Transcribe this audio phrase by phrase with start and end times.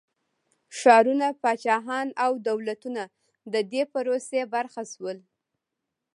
[0.79, 3.03] ښارونه، پاچاهيان او دولتونه
[3.53, 5.17] د دې پروسې برخه شول.